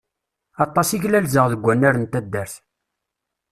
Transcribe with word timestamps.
Aṭas 0.65 0.89
i 0.95 0.97
glalzeɣ 1.03 1.45
deg 1.51 1.63
wannar 1.65 1.95
n 1.97 2.05
taddart. 2.11 2.53